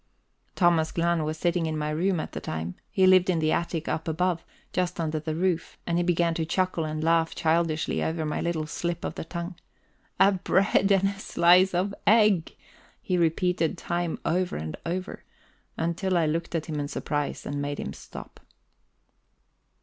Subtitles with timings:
[0.55, 3.87] Thomas Glahn was sitting in my room at the time he lived in the attic
[3.87, 4.43] up above,
[4.73, 8.65] just under the roof and he began to chuckle and laugh childishly over my little
[8.65, 9.53] slip of the tongue.
[10.19, 12.55] "A bread and a slice of egg!"
[12.99, 15.23] he repeated time over and over,
[15.77, 18.39] until I looked at him in surprise and made him stop.